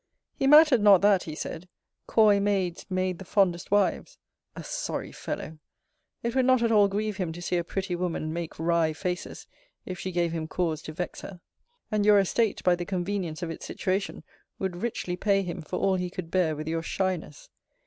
[0.33, 1.69] He matter'd not that, he said:
[2.07, 4.17] coy maids made the fondest wives:
[4.55, 5.59] [A sorry fellow!]
[6.23, 9.45] It would not at all grieve him to see a pretty woman make wry faces,
[9.85, 11.39] if she gave him cause to vex her.
[11.91, 14.23] And your estate, by the convenience of its situation,
[14.57, 17.49] would richly pay him for all he could bear with your shyness.